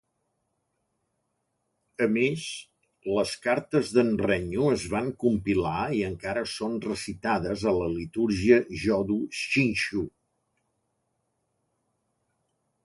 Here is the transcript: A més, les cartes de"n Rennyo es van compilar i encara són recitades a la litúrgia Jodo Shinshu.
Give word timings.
A 2.05 2.05
més, 2.13 2.45
les 3.17 3.33
cartes 3.43 3.91
de"n 3.97 4.09
Rennyo 4.23 4.71
es 4.77 4.85
van 4.95 5.11
compilar 5.25 5.83
i 5.97 6.01
encara 6.07 6.45
són 6.53 6.79
recitades 6.89 7.67
a 7.73 7.77
la 7.81 7.89
litúrgia 7.97 8.59
Jodo 8.85 9.19
Shinshu. 9.43 10.07